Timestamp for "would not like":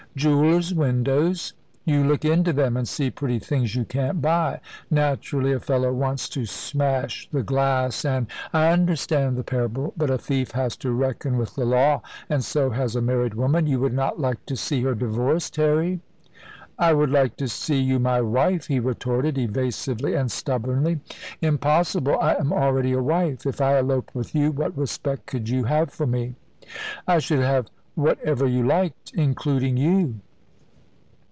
13.79-14.45